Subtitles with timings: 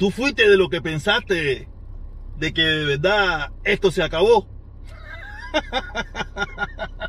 [0.00, 1.68] tú fuiste de lo que pensaste
[2.38, 4.48] de que de verdad esto se acabó.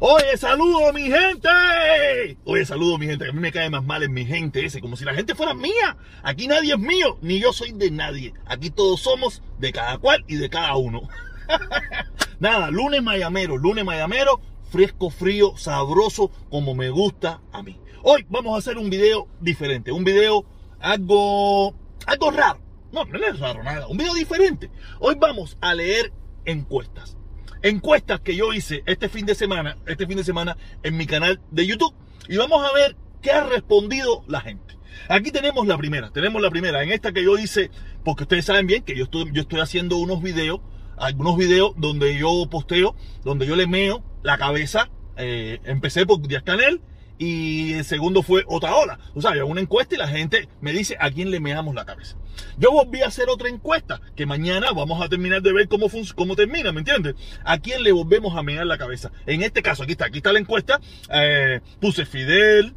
[0.00, 2.36] Oye, saludo mi gente.
[2.44, 3.28] Oye, saludo mi gente.
[3.28, 5.54] A mí me cae más mal en mi gente ese, como si la gente fuera
[5.54, 5.96] mía.
[6.22, 8.34] Aquí nadie es mío, ni yo soy de nadie.
[8.46, 11.08] Aquí todos somos de cada cual y de cada uno.
[12.40, 17.78] Nada, lunes mayamero, lunes mayamero, fresco, frío, sabroso, como me gusta a mí.
[18.02, 20.44] Hoy vamos a hacer un video diferente, un video
[20.80, 21.74] algo,
[22.06, 22.60] algo raro.
[22.92, 24.70] No, no es raro nada, un video diferente.
[24.98, 26.12] Hoy vamos a leer
[26.44, 27.16] encuestas.
[27.64, 31.40] Encuestas que yo hice este fin de semana, este fin de semana en mi canal
[31.50, 31.94] de YouTube.
[32.28, 34.76] Y vamos a ver qué ha respondido la gente.
[35.08, 37.70] Aquí tenemos la primera, tenemos la primera, en esta que yo hice,
[38.04, 40.60] porque ustedes saben bien que yo estoy, yo estoy haciendo unos videos
[40.98, 44.90] algunos videos donde yo posteo, donde yo le meo la cabeza.
[45.16, 46.82] Eh, empecé por Díaz Canel
[47.18, 48.98] y el segundo fue otra hora.
[49.14, 51.84] O sea, hago una encuesta y la gente me dice a quién le meamos la
[51.84, 52.16] cabeza.
[52.58, 56.36] Yo volví a hacer otra encuesta que mañana vamos a terminar de ver cómo, cómo
[56.36, 57.14] termina, ¿me entiendes?
[57.44, 59.12] ¿A quién le volvemos a mear la cabeza?
[59.26, 60.80] En este caso, aquí está, aquí está la encuesta.
[61.12, 62.74] Eh, puse Fidel,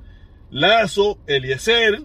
[0.52, 2.02] Lazo, Eliezer,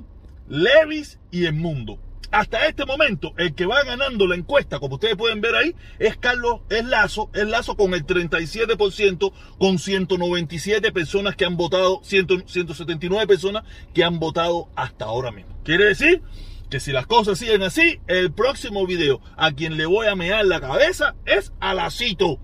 [0.49, 1.99] Levis y El Mundo
[2.33, 6.17] hasta este momento, el que va ganando la encuesta, como ustedes pueden ver ahí, es
[6.17, 13.27] Carlos, es Lazo, es Lazo con el 37%, con 197 personas que han votado, 179
[13.27, 15.59] personas que han votado hasta ahora mismo.
[15.63, 16.23] Quiere decir
[16.71, 20.47] que si las cosas siguen así, el próximo video a quien le voy a mear
[20.47, 22.41] la cabeza es a Lacito.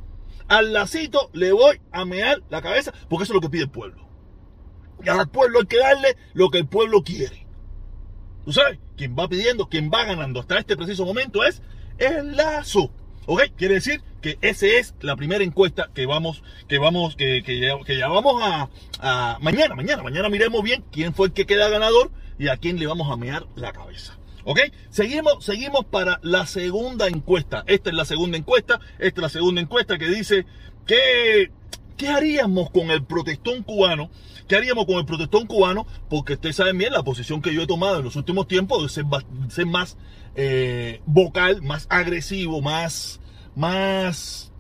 [0.49, 3.71] Al Lacito le voy a mear la cabeza porque eso es lo que pide el
[3.71, 4.07] pueblo.
[5.03, 7.47] Y al pueblo hay que darle lo que el pueblo quiere.
[8.45, 8.79] ¿Tú sabes?
[8.99, 11.63] Quien va pidiendo, quien va ganando hasta este preciso momento es
[11.99, 12.91] el lazo.
[13.27, 13.43] ¿Ok?
[13.57, 18.43] Quiere decir que esa es la primera encuesta que vamos, que vamos, que, ya, vamos
[18.43, 22.79] a, mañana, mañana, mañana miremos bien quién fue el que queda ganador y a quién
[22.79, 24.19] le vamos a mear la cabeza.
[24.45, 24.61] ¿Ok?
[24.91, 27.65] Seguimos, seguimos para la segunda encuesta.
[27.67, 28.81] Esta es la segunda encuesta.
[28.99, 30.47] Esta es la segunda encuesta que dice
[30.87, 31.53] que
[31.99, 34.09] ¿Qué haríamos con el protestón cubano?
[34.47, 35.85] ¿Qué haríamos con el protestón cubano?
[36.09, 38.89] Porque ustedes saben bien la posición que yo he tomado en los últimos tiempos de
[39.51, 39.99] ser, más
[40.37, 43.21] eh, vocal, más agresivo, más,
[43.57, 44.53] más,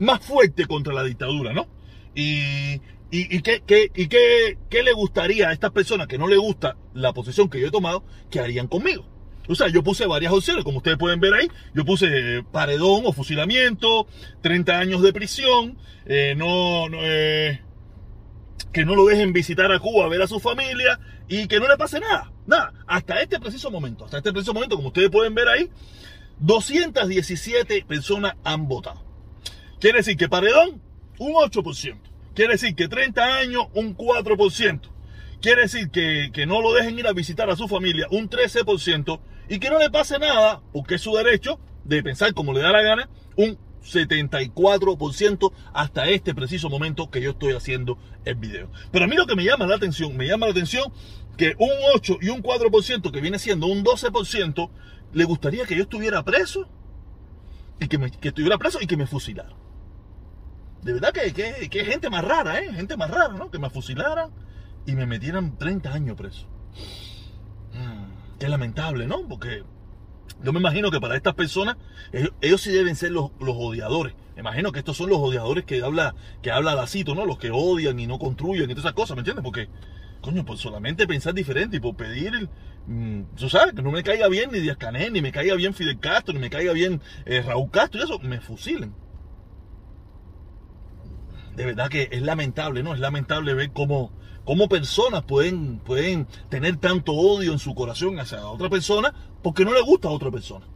[0.00, 1.68] más fuerte contra la dictadura, ¿no?
[2.16, 2.80] Y,
[3.12, 3.62] y, qué,
[3.94, 7.60] y qué, qué le gustaría a estas personas que no le gusta la posición que
[7.60, 9.13] yo he tomado, que harían conmigo.
[9.48, 11.48] O sea, yo puse varias opciones, como ustedes pueden ver ahí.
[11.74, 14.06] Yo puse paredón o fusilamiento,
[14.40, 17.60] 30 años de prisión, eh, no, eh,
[18.72, 21.76] que no lo dejen visitar a Cuba ver a su familia y que no le
[21.76, 22.32] pase nada.
[22.46, 25.70] Nada, hasta este preciso momento, hasta este preciso momento, como ustedes pueden ver ahí,
[26.40, 29.04] 217 personas han votado.
[29.80, 30.82] Quiere decir que paredón,
[31.18, 31.98] un 8%.
[32.34, 34.80] Quiere decir que 30 años, un 4%.
[35.40, 39.20] Quiere decir que, que, no lo dejen ir a visitar a su familia, un 13%,
[39.48, 42.72] y que no le pase nada, porque es su derecho de pensar como le da
[42.72, 48.70] la gana, un 74% hasta este preciso momento que yo estoy haciendo el video.
[48.90, 50.92] Pero a mí lo que me llama la atención, me llama la atención
[51.36, 54.70] que un 8 y un 4%, que viene siendo un 12%,
[55.12, 56.68] le gustaría que yo estuviera preso
[57.80, 59.54] y que, me, que estuviera preso y que me fusilaran.
[60.82, 62.72] De verdad que, que, que, gente más rara, ¿eh?
[62.72, 63.50] Gente más rara, ¿no?
[63.50, 64.30] Que me fusilaran
[64.86, 66.46] y me metieran 30 años preso.
[68.38, 69.26] Qué lamentable, ¿no?
[69.28, 69.62] Porque
[70.42, 71.76] yo me imagino que para estas personas,
[72.40, 74.14] ellos, sí deben ser los, odiadores.
[74.34, 77.24] Me imagino que estos son los odiadores que habla, que habla Lacito, ¿no?
[77.24, 79.44] Los que odian y no construyen y todas esas cosas, ¿me entiendes?
[79.44, 79.68] Porque,
[80.20, 82.48] coño, por solamente pensar diferente y por pedir,
[82.86, 85.72] mm, tú sabes, que no me caiga bien ni Díaz Canel, ni me caiga bien
[85.72, 88.92] Fidel Castro, ni me caiga bien eh, Raúl Castro y eso, me fusilen.
[91.56, 92.94] De verdad que es lamentable, ¿no?
[92.94, 94.12] Es lamentable ver cómo,
[94.44, 99.72] cómo personas pueden, pueden tener tanto odio en su corazón hacia otra persona porque no
[99.72, 100.66] le gusta a otra persona.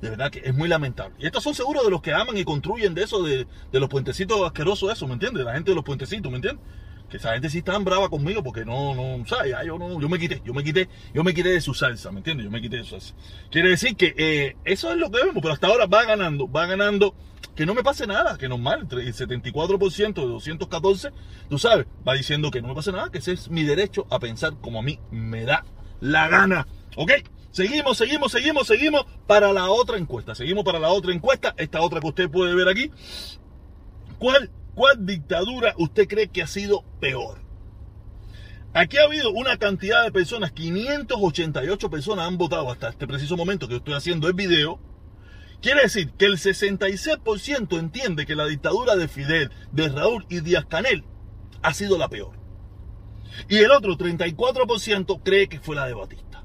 [0.00, 1.16] De verdad que es muy lamentable.
[1.18, 4.40] Y estos son seguros de los que aman y construyen de eso, de, los puentecitos
[4.44, 5.44] asquerosos, eso, ¿me entiendes?
[5.44, 6.64] La gente de los puentecitos, ¿me entiendes?
[7.14, 9.54] Esa gente sí está brava conmigo porque no, no, ¿sabes?
[9.64, 12.18] yo no, yo me quité, yo me quité, yo me quité de su salsa, ¿me
[12.18, 12.44] entiendes?
[12.44, 13.14] Yo me quité de su salsa.
[13.50, 16.66] Quiere decir que eh, eso es lo que vemos, pero hasta ahora va ganando, va
[16.66, 17.14] ganando
[17.54, 21.10] que no me pase nada, que normal, el 74% de 214,
[21.48, 24.18] tú sabes, va diciendo que no me pase nada, que ese es mi derecho a
[24.18, 25.64] pensar como a mí me da
[26.00, 26.66] la gana.
[26.96, 27.12] ¿Ok?
[27.52, 30.34] Seguimos, seguimos, seguimos, seguimos para la otra encuesta.
[30.34, 32.90] Seguimos para la otra encuesta, esta otra que usted puede ver aquí.
[34.18, 37.42] ¿Cuál, cuál dictadura usted cree que ha sido peor?
[38.72, 43.68] Aquí ha habido una cantidad de personas, 588 personas han votado hasta este preciso momento
[43.68, 44.80] que estoy haciendo el video
[45.64, 50.66] Quiere decir que el 66% entiende que la dictadura de Fidel, de Raúl y Díaz
[50.66, 51.04] Canel
[51.62, 52.36] ha sido la peor.
[53.48, 56.44] Y el otro 34% cree que fue la de Batista.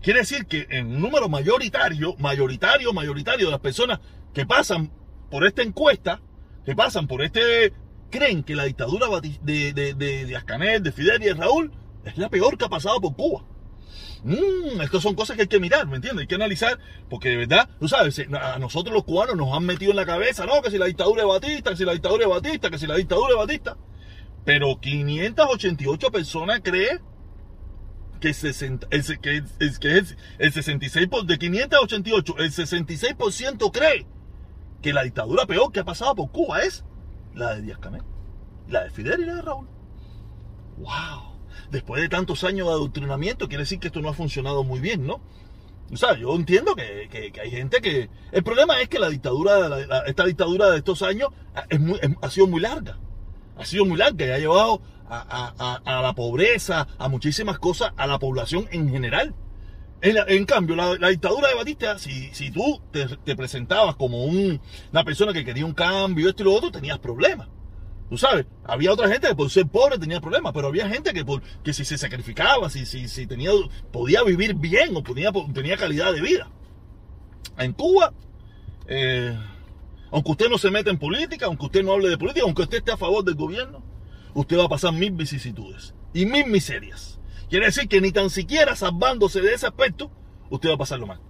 [0.00, 4.00] Quiere decir que en un número mayoritario, mayoritario, mayoritario de las personas
[4.32, 4.90] que pasan
[5.30, 6.22] por esta encuesta,
[6.64, 7.72] que pasan por este,
[8.10, 11.72] creen que la dictadura de, de, de, Díaz Canel, de Fidel y de Raúl
[12.04, 13.44] es la peor que ha pasado por Cuba.
[14.22, 16.22] Mmm, estas son cosas que hay que mirar, ¿me entiendes?
[16.22, 16.78] Hay que analizar,
[17.10, 20.46] porque de verdad, tú sabes, a nosotros los cubanos nos han metido en la cabeza,
[20.46, 22.86] no, que si la dictadura de Batista, que si la dictadura de Batista, que si
[22.86, 23.76] la dictadura de Batista.
[24.44, 27.00] Pero 588 personas creen
[28.20, 30.04] que, el, que,
[30.38, 34.06] el 66 de 588, el 66% cree
[34.84, 36.84] que la dictadura peor que ha pasado por Cuba es
[37.34, 38.02] la de Díaz Canel,
[38.68, 39.66] la de Fidel y la de Raúl.
[40.76, 41.38] ¡Wow!
[41.70, 45.06] Después de tantos años de adoctrinamiento, quiere decir que esto no ha funcionado muy bien,
[45.06, 45.22] ¿no?
[45.90, 47.08] O sea, yo entiendo que,
[47.42, 48.10] hay gente que...
[48.30, 51.30] El problema es que la dictadura, esta dictadura de estos años
[51.70, 52.98] es muy, ha sido muy larga
[53.56, 58.18] ha sido muy larga y ha llevado a, la pobreza, a muchísimas cosas, a la
[58.18, 59.34] población en general.
[60.00, 65.44] En, cambio, la, dictadura de Batista, si, si tú te, presentabas como una persona que
[65.44, 67.48] quería un cambio, esto y lo otro, tenías problemas.
[68.10, 71.24] Tú sabes, había otra gente que por ser pobre tenía problemas, pero había gente que,
[71.24, 73.50] por, que si se sacrificaba, si, si, si tenía,
[73.92, 76.50] podía vivir bien o podía, tenía calidad de vida.
[77.56, 78.12] En Cuba,
[78.86, 79.36] eh,
[80.10, 82.78] aunque usted no se meta en política, aunque usted no hable de política, aunque usted
[82.78, 83.82] esté a favor del gobierno,
[84.34, 87.18] usted va a pasar mil vicisitudes y mil miserias.
[87.48, 90.10] Quiere decir que ni tan siquiera salvándose de ese aspecto,
[90.50, 91.20] usted va a pasarlo mal.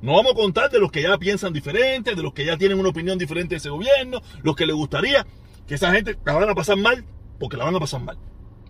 [0.00, 2.78] No vamos a contar de los que ya piensan diferente, de los que ya tienen
[2.78, 5.26] una opinión diferente de ese gobierno, los que les gustaría
[5.66, 7.04] que esa gente la van a pasar mal,
[7.38, 8.18] porque la van a pasar mal.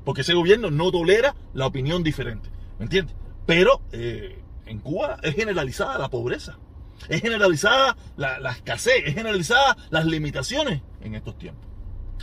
[0.04, 2.50] Porque ese gobierno no tolera la opinión diferente.
[2.78, 3.16] ¿Me entiendes?
[3.46, 6.58] Pero eh, en Cuba es generalizada la pobreza.
[7.08, 11.66] Es generalizada la, escasez, es generalizada las limitaciones en estos tiempos.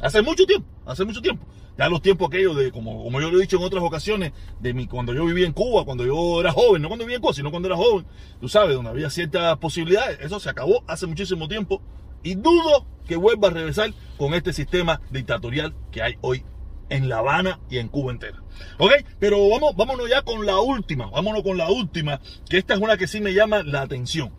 [0.01, 1.45] Hace mucho tiempo, hace mucho tiempo.
[1.77, 4.73] Ya los tiempos aquellos de, como, como yo lo he dicho en otras ocasiones, de
[4.73, 7.33] mi, cuando yo vivía en Cuba, cuando yo era joven, no cuando vivía en Cuba,
[7.33, 8.05] sino cuando era joven,
[8.41, 11.81] tú sabes, donde había ciertas posibilidades, eso se acabó hace muchísimo tiempo
[12.21, 16.43] y dudo que vuelva a regresar con este sistema dictatorial que hay hoy
[16.89, 18.43] en La Habana y en Cuba entera.
[18.77, 18.91] ¿Ok?
[19.19, 22.19] Pero vamos, vámonos ya con la última, vámonos con la última,
[22.49, 24.33] que esta es una que sí me llama la atención.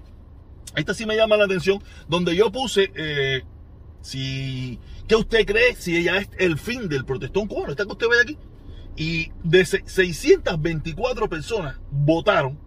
[0.76, 3.42] Esta sí me llama la atención, donde yo puse, eh,
[4.02, 7.70] si, ¿qué usted cree si ella es el fin del protestón cubano?
[7.70, 8.38] Esta que usted ve aquí.
[8.96, 12.58] Y de 624 personas votaron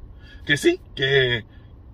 [0.46, 1.46] que sí, que,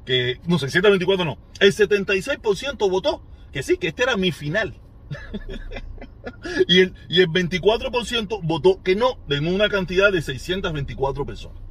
[0.05, 4.75] que, no, 624 no, el 76% votó que sí, que este era mi final.
[6.67, 11.61] y, el, y el 24% votó que no, en una cantidad de 624 personas.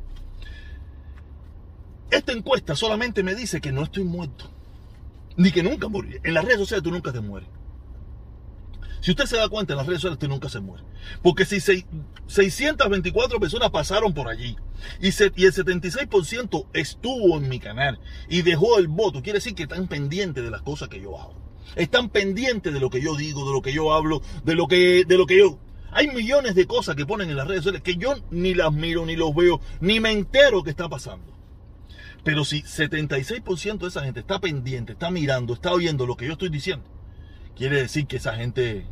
[2.11, 4.50] Esta encuesta solamente me dice que no estoy muerto.
[5.37, 6.17] Ni que nunca morí.
[6.25, 7.49] En las redes sociales tú nunca te mueres.
[9.00, 10.85] Si usted se da cuenta, en las redes sociales usted nunca se muere.
[11.23, 14.56] Porque si 624 personas pasaron por allí
[15.00, 19.89] y, el 76% estuvo en mi canal y dejó el voto, quiere decir que están
[19.89, 21.35] pendientes de las cosas que yo hago.
[21.77, 25.05] Están pendientes de lo que yo digo, de lo que yo hablo, de lo que,
[25.06, 25.59] de lo que yo...
[25.91, 29.06] Hay millones de cosas que ponen en las redes sociales que yo ni las miro,
[29.06, 31.35] ni los veo, ni me entero que está pasando.
[32.25, 36.33] Pero si 76% de esa gente está pendiente, está mirando, está oyendo lo que yo
[36.33, 36.85] estoy diciendo,
[37.59, 38.87] quiere decir que esa gente,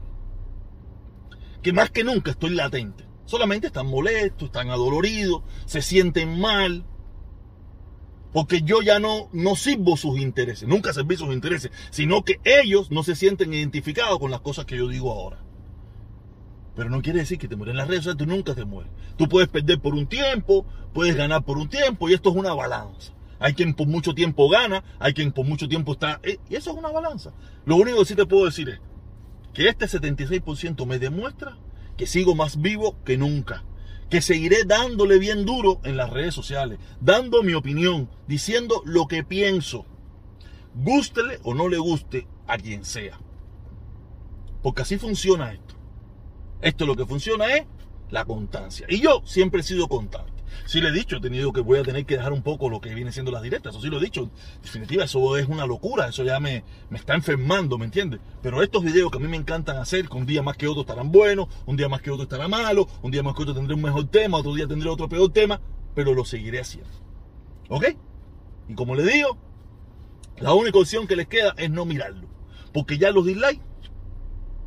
[1.62, 3.04] que más que nunca estoy latente.
[3.24, 6.84] Solamente están molestos, están adoloridos, se sienten mal.
[8.32, 12.90] Porque yo ya no, no sirvo sus intereses, nunca serví sus intereses, sino que ellos
[12.90, 15.42] no se sienten identificados con las cosas que yo digo ahora.
[16.74, 18.92] Pero no quiere decir que te mueres en las redes sociales, tú nunca te mueres.
[19.16, 22.52] Tú puedes perder por un tiempo, puedes ganar por un tiempo, y esto es una
[22.52, 23.15] balanza.
[23.38, 26.20] Hay quien por mucho tiempo gana, hay quien por mucho tiempo está...
[26.22, 27.32] Eh, y eso es una balanza.
[27.64, 28.80] Lo único que sí te puedo decir es
[29.52, 31.56] que este 76% me demuestra
[31.96, 33.64] que sigo más vivo que nunca.
[34.10, 39.24] Que seguiré dándole bien duro en las redes sociales, dando mi opinión, diciendo lo que
[39.24, 39.84] pienso.
[40.74, 43.18] Gústele o no le guste a quien sea.
[44.62, 45.74] Porque así funciona esto.
[46.60, 47.66] Esto lo que funciona es
[48.10, 48.86] la constancia.
[48.88, 50.35] Y yo siempre he sido constante.
[50.64, 52.80] Sí le he dicho, he tenido que voy a tener que dejar un poco lo
[52.80, 54.22] que viene siendo las directas, eso sí lo he dicho.
[54.22, 58.20] En definitiva, eso es una locura, eso ya me, me está enfermando, ¿me entiendes?
[58.42, 60.82] Pero estos videos que a mí me encantan hacer, que un día más que otro
[60.82, 63.74] estarán buenos, un día más que otro estará malo, un día más que otro tendré
[63.74, 65.60] un mejor tema, otro día tendré otro peor tema,
[65.94, 66.90] pero lo seguiré haciendo.
[67.68, 67.84] ¿Ok?
[68.68, 69.38] Y como le digo,
[70.38, 72.28] la única opción que les queda es no mirarlo.
[72.72, 73.62] Porque ya los dislikes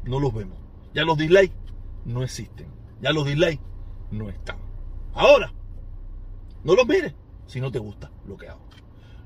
[0.04, 0.58] no los vemos.
[0.94, 1.56] Ya los dislikes
[2.06, 2.68] no existen.
[3.02, 3.62] Ya los dislikes
[4.12, 4.58] no están.
[5.14, 5.54] Ahora,
[6.64, 7.14] no los mires
[7.48, 8.62] si no te gusta lo que hago.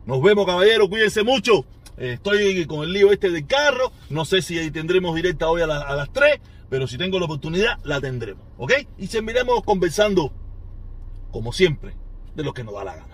[0.05, 0.89] Nos vemos, caballeros.
[0.89, 1.65] Cuídense mucho.
[1.97, 3.91] Eh, estoy con el lío este del carro.
[4.09, 7.79] No sé si tendremos directa hoy a, a las 3, pero si tengo la oportunidad,
[7.83, 8.43] la tendremos.
[8.57, 8.73] ¿Ok?
[8.97, 10.31] Y seguiremos conversando,
[11.31, 11.95] como siempre,
[12.35, 13.12] de lo que nos da la gana.